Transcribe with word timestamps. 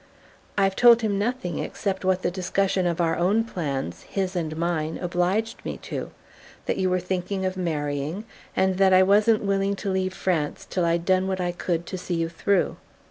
"I've 0.57 0.75
told 0.75 1.03
him 1.03 1.19
nothing, 1.19 1.59
except 1.59 2.03
what 2.03 2.23
the 2.23 2.31
discussion 2.31 2.87
of 2.87 2.99
our 2.99 3.15
own 3.15 3.43
plans 3.43 4.01
his 4.01 4.35
and 4.35 4.57
mine 4.57 4.97
obliged 4.99 5.63
me 5.63 5.77
to: 5.83 6.09
that 6.65 6.77
you 6.77 6.89
were 6.89 6.99
thinking 6.99 7.45
of 7.45 7.55
marrying, 7.55 8.23
and 8.55 8.77
that 8.79 8.93
I 8.93 9.03
wasn't 9.03 9.43
willing 9.43 9.75
to 9.75 9.91
leave 9.91 10.15
France 10.15 10.65
till 10.67 10.85
I'd 10.85 11.05
done 11.05 11.27
what 11.27 11.39
I 11.39 11.51
could 11.51 11.85
to 11.85 11.99
see 11.99 12.15
you 12.15 12.29
through." 12.29 12.77